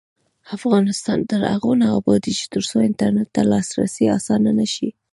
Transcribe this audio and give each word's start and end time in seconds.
افغانستان 0.57 1.19
تر 1.29 1.41
هغو 1.51 1.71
نه 1.81 1.87
ابادیږي، 1.99 2.45
ترڅو 2.53 2.75
انټرنیټ 2.87 3.27
ته 3.35 3.41
لاسرسی 3.51 4.03
اسانه 4.17 4.51
نشي. 4.59 4.89